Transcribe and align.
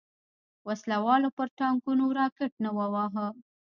وسله 0.67 0.97
والو 1.05 1.29
پر 1.37 1.47
ټانګونو 1.57 2.05
راکټ 2.19 2.51
نه 2.63 2.69
وواهه. 2.77 3.27